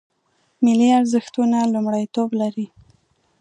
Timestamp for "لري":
2.41-2.65